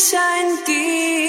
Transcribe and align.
Shine, 0.00 0.48
en 0.48 0.64
ti. 0.64 1.19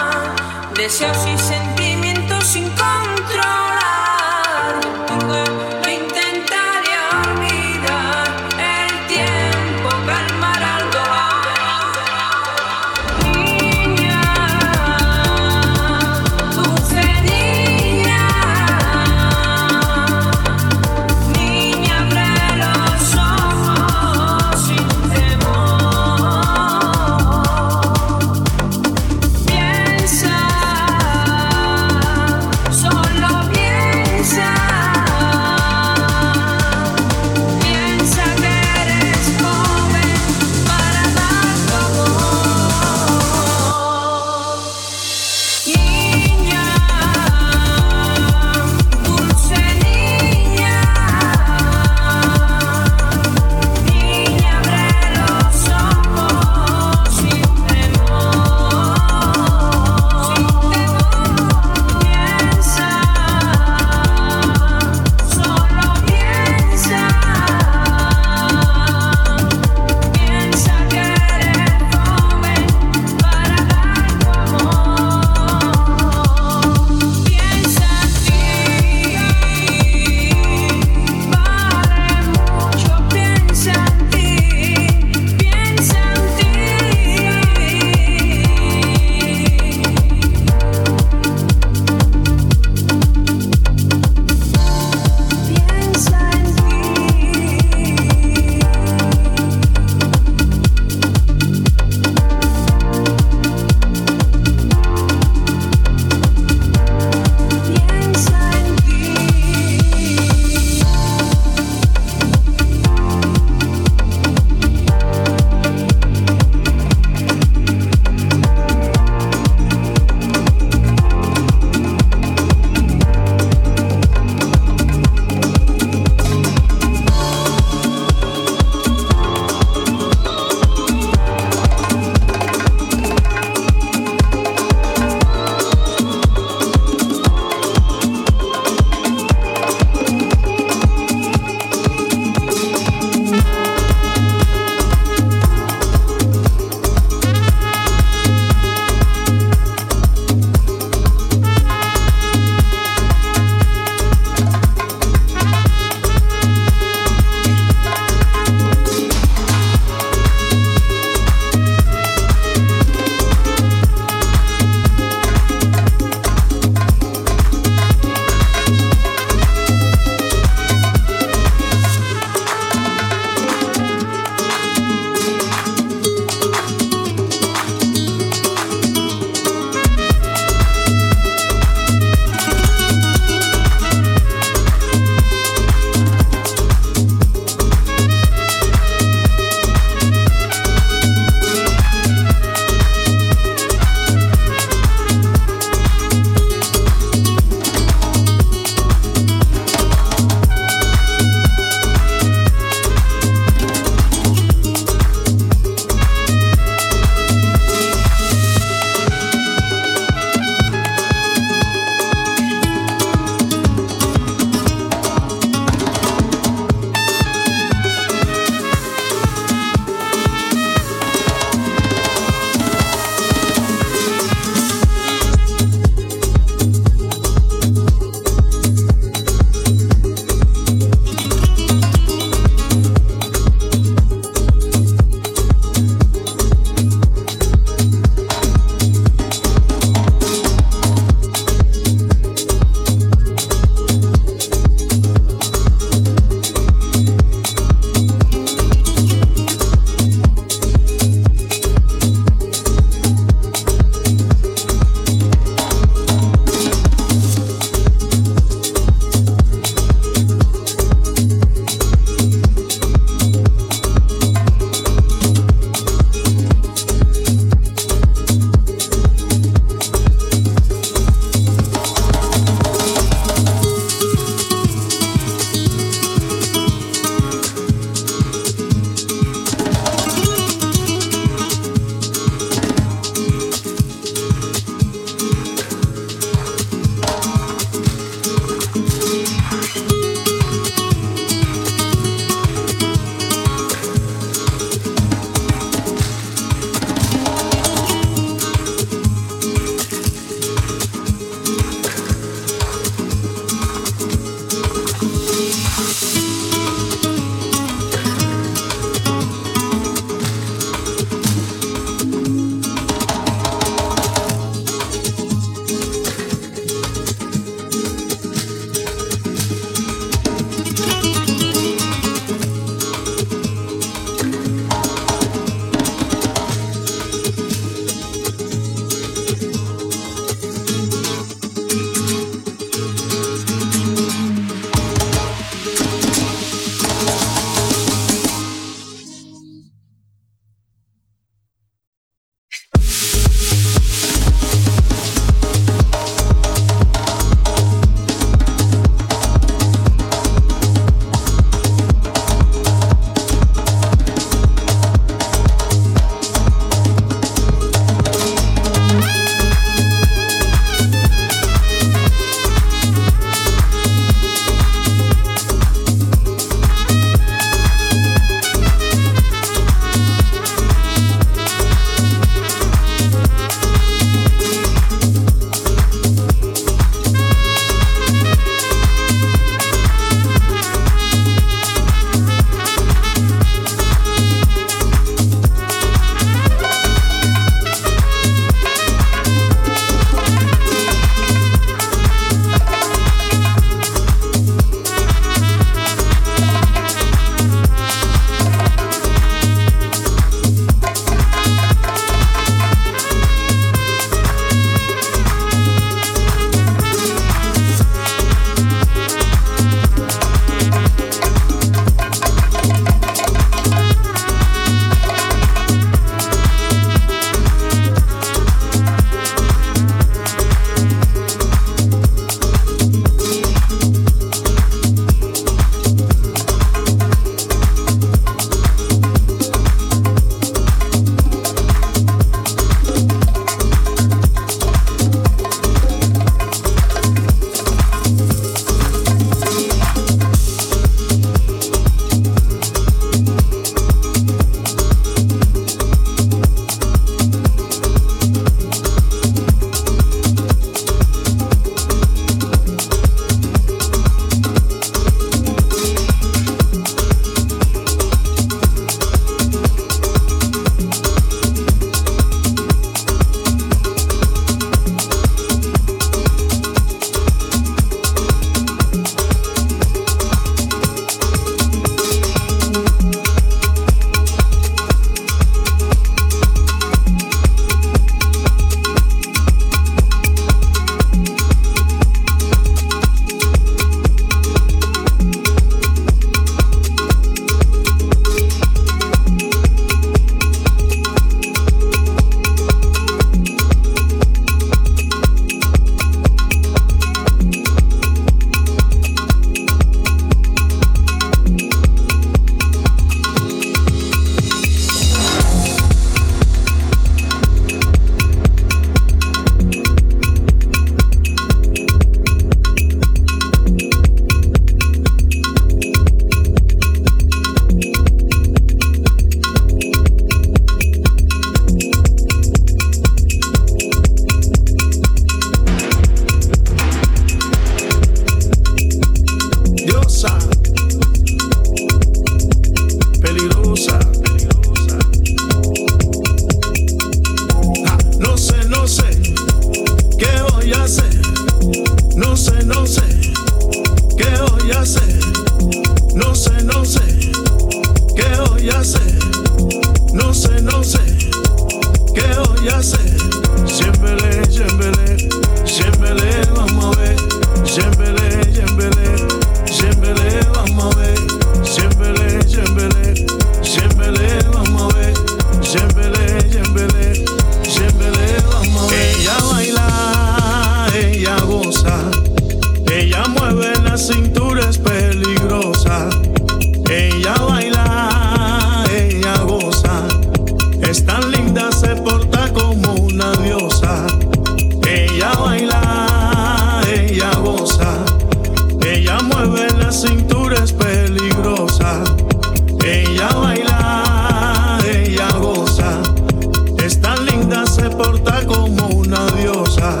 como 598.42 598.86
una 598.88 599.26
diosa. 599.36 600.00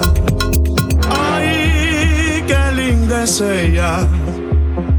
Ay, 1.08 2.42
qué 2.46 2.72
linda 2.74 3.24
es 3.24 3.40
ella. 3.40 4.06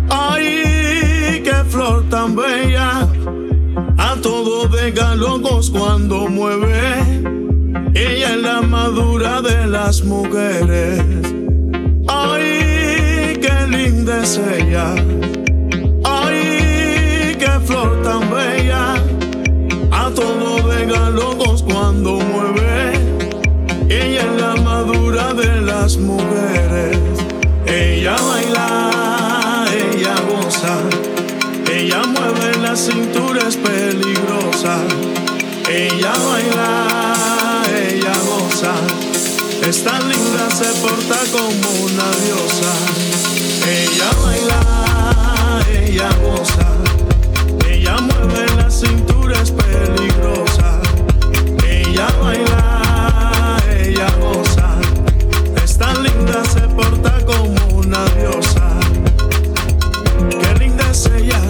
Ay, 0.10 1.42
qué 1.44 1.64
flor 1.70 2.08
tan 2.10 2.36
bella. 2.36 3.08
A 3.98 4.16
todos 4.22 4.72
venga 4.72 5.16
locos 5.16 5.70
cuando 5.70 6.28
mueve. 6.28 7.04
Ella 7.94 8.36
es 8.36 8.42
la 8.42 8.62
madura 8.62 9.42
de 9.42 9.68
las 9.68 10.04
mujeres. 10.04 11.02
Ay, 12.08 13.40
qué 13.42 13.68
linda 13.70 14.24
es 14.24 14.38
ella. 14.38 14.96
Ella 23.96 24.24
es 24.24 24.42
la 24.42 24.56
madura 24.58 25.34
de 25.34 25.62
las 25.62 25.96
mujeres. 25.96 26.98
Ella 27.66 28.18
baila, 28.30 29.66
ella 29.72 30.16
goza. 30.30 30.76
Ella 31.72 32.02
mueve 32.04 32.58
la 32.62 32.76
cintura, 32.76 33.48
es 33.48 33.56
peligrosa. 33.56 34.80
Ella 35.70 36.12
baila, 36.28 37.64
ella 37.74 38.14
goza. 38.30 38.74
Esta 39.62 39.98
linda 40.02 40.50
se 40.50 40.70
porta 40.82 41.20
como 41.32 41.70
una 41.86 42.10
diosa. 42.26 42.74
Ella 43.66 44.10
baila, 44.26 44.60
ella 45.72 46.10
goza. 46.22 46.68
Ella 47.70 47.96
mueve 48.02 48.46
la 48.58 48.70
cintura, 48.70 49.42
es 49.42 49.52
peligrosa. 49.52 50.82
Ella 51.66 52.08
baila 52.22 52.65
ella 53.96 54.12
goza. 54.20 54.76
Esta 55.64 55.94
linda 55.94 56.44
se 56.46 56.62
porta 56.62 57.14
como 57.26 57.78
una 57.78 58.06
diosa. 58.20 58.68
Qué 60.40 60.60
linda 60.60 60.90
es 60.92 61.06
ella, 61.08 61.42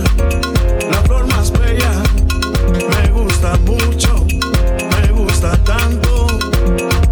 la 0.92 1.02
flor 1.04 1.28
más 1.28 1.52
bella. 1.52 1.92
Me 2.90 3.10
gusta 3.12 3.58
mucho, 3.66 4.25
me 4.92 5.12
gusta 5.12 5.58
tanto. 5.64 6.28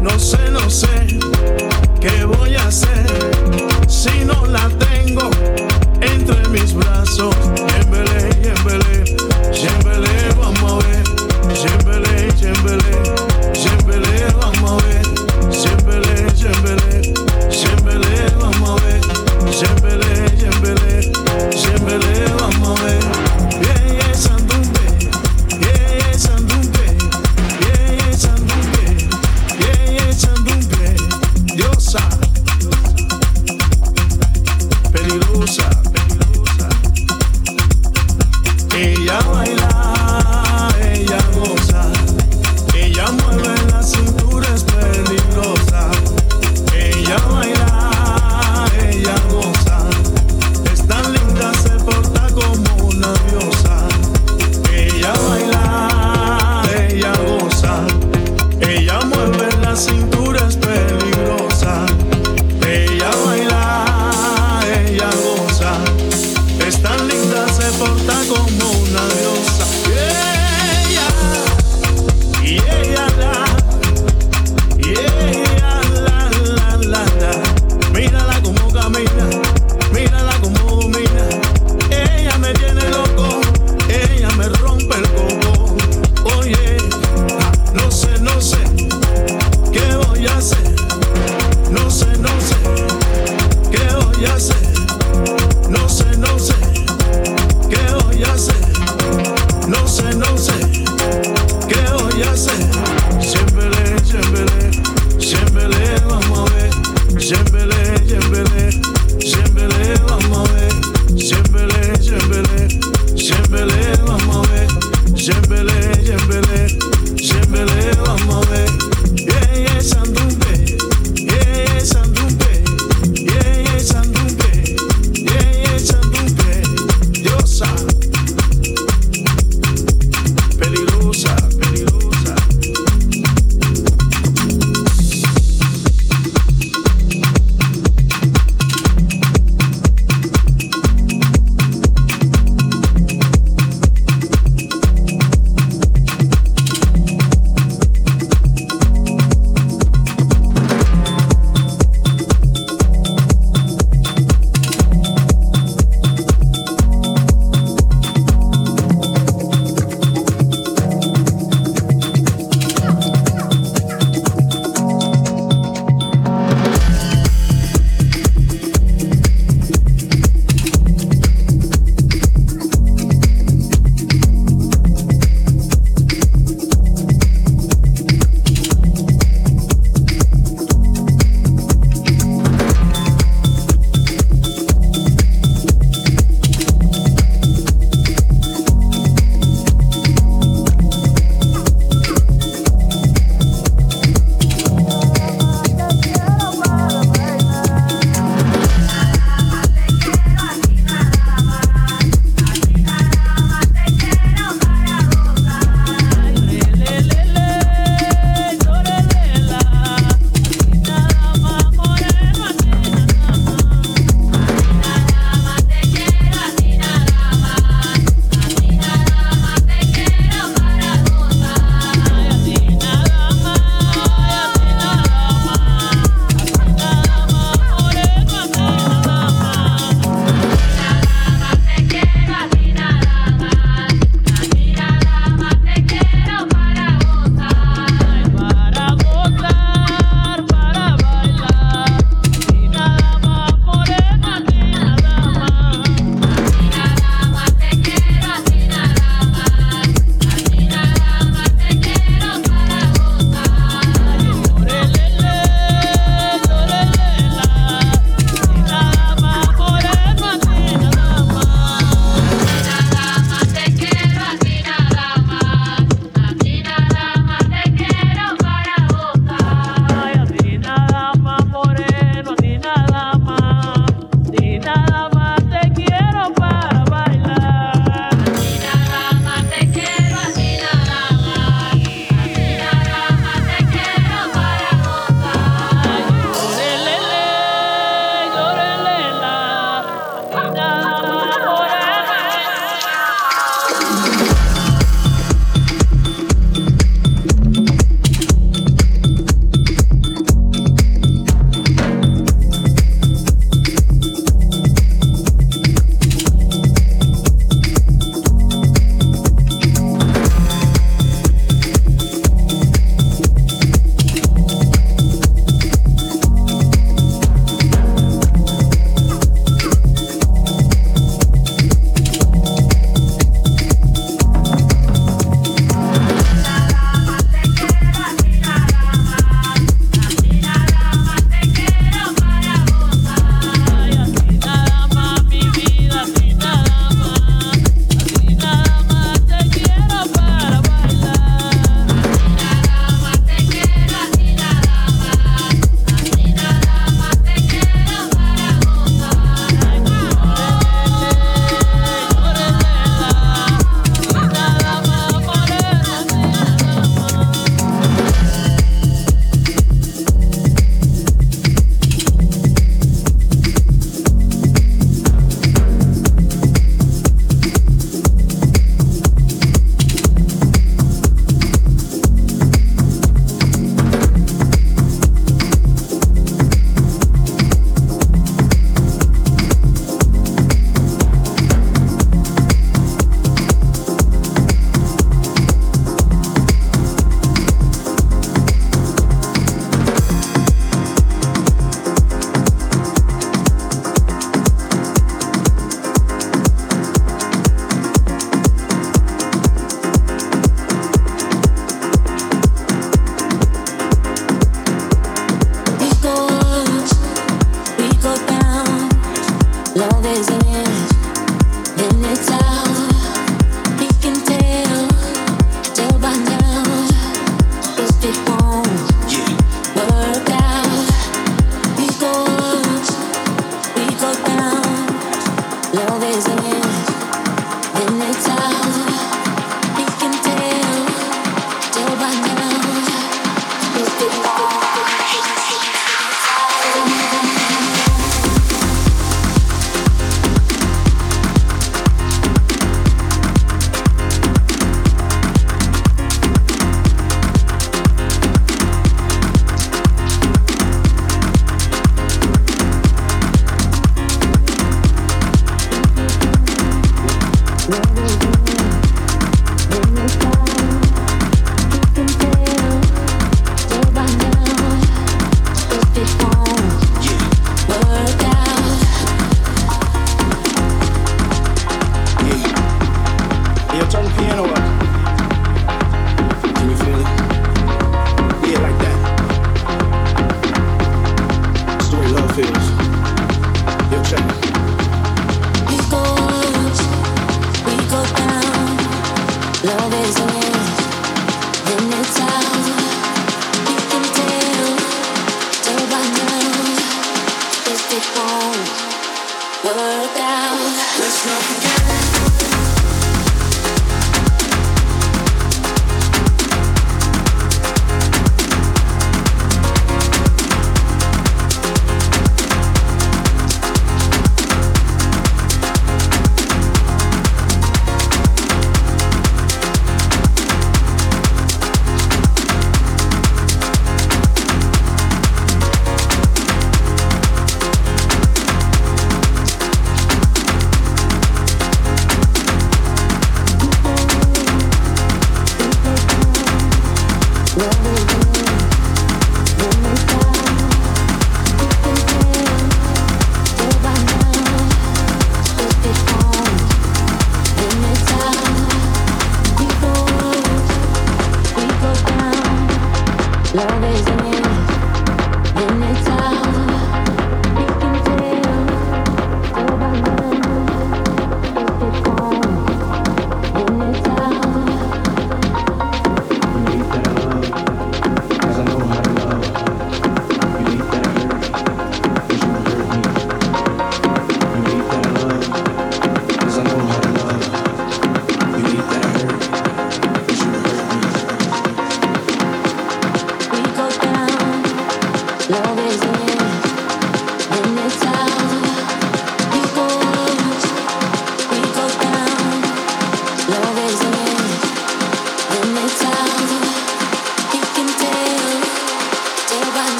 No 0.00 0.18
sé, 0.18 0.50
no 0.50 0.70
sé 0.70 1.06
qué 2.00 2.24
voy 2.24 2.54
a 2.56 2.68
hacer 2.68 3.06
si 3.88 4.24
no 4.24 4.46
la 4.46 4.68
tengo 4.78 5.30
entre 6.00 6.48
mis 6.50 6.72
brazos. 6.74 7.34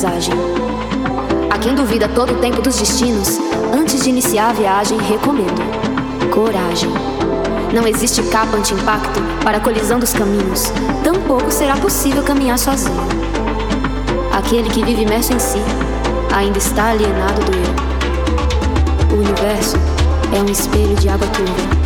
Paisagem? 0.00 0.34
A 1.50 1.58
quem 1.58 1.74
duvida 1.74 2.08
todo 2.08 2.32
o 2.32 2.38
tempo 2.38 2.62
dos 2.62 2.78
destinos, 2.78 3.38
antes 3.74 4.02
de 4.02 4.08
iniciar 4.08 4.50
a 4.50 4.52
viagem, 4.52 4.98
recomendo 4.98 5.60
coragem. 6.30 6.90
Não 7.74 7.86
existe 7.86 8.22
capa 8.24 8.56
anti-impacto 8.56 9.20
para 9.44 9.58
a 9.58 9.60
colisão 9.60 9.98
dos 9.98 10.12
caminhos, 10.12 10.72
tampouco 11.04 11.50
será 11.50 11.76
possível 11.76 12.22
caminhar 12.22 12.58
sozinho. 12.58 12.96
Aquele 14.32 14.70
que 14.70 14.82
vive 14.82 15.02
imerso 15.02 15.34
em 15.34 15.38
si 15.38 15.58
ainda 16.34 16.56
está 16.56 16.90
alienado 16.90 17.42
do 17.42 17.52
eu. 17.52 19.16
O 19.16 19.20
universo 19.20 19.76
é 20.34 20.40
um 20.40 20.50
espelho 20.50 20.94
de 20.94 21.08
água 21.08 21.26
turva. 21.28 21.80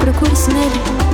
Procure-se 0.00 0.50
nele. 0.52 1.09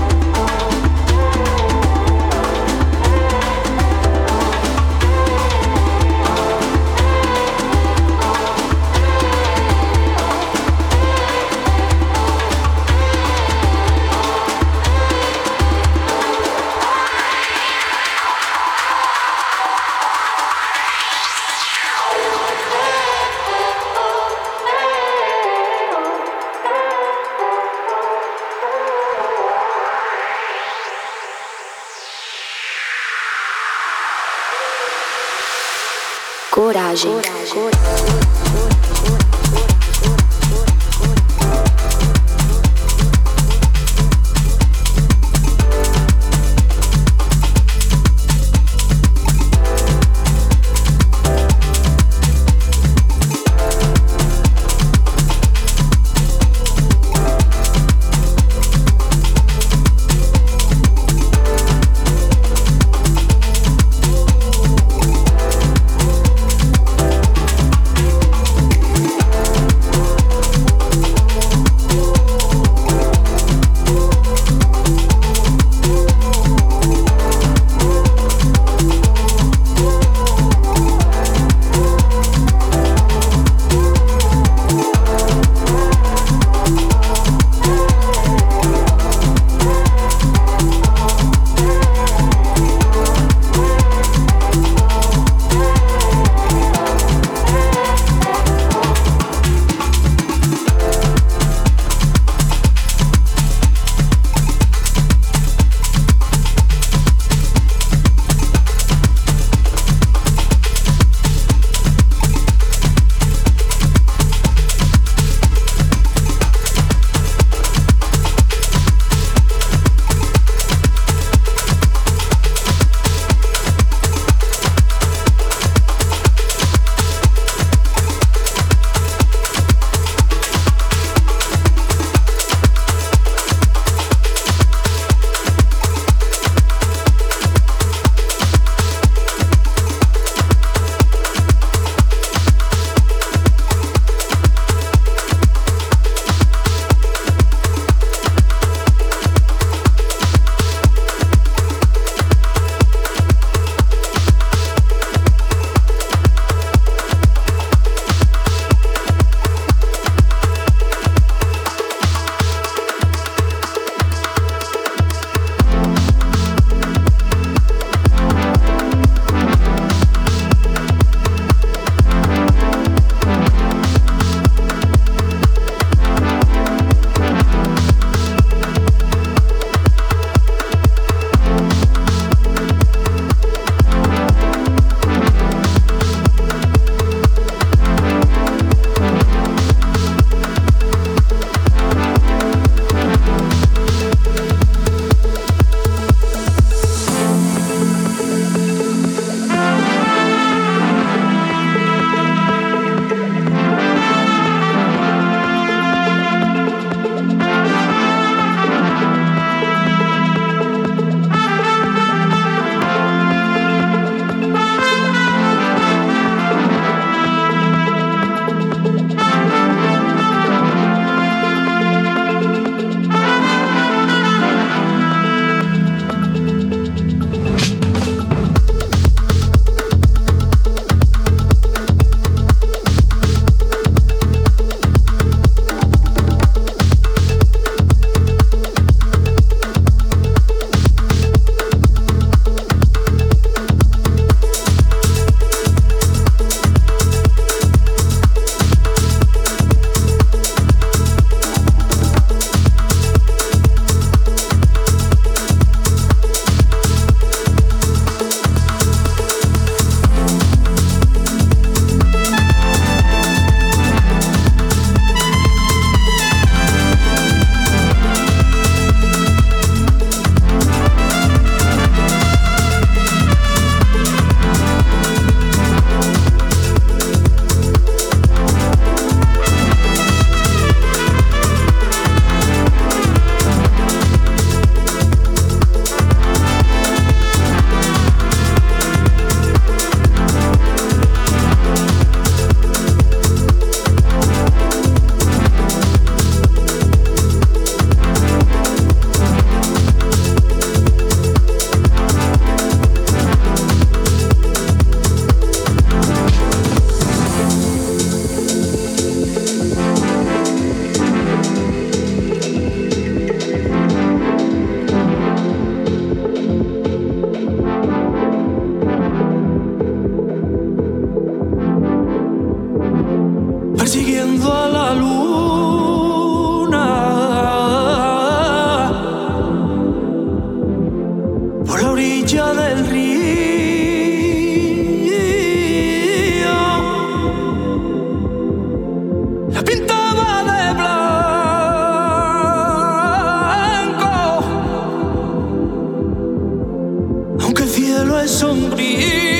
cielo 348.07 348.20
es 348.20 348.30
sombrío. 348.30 349.36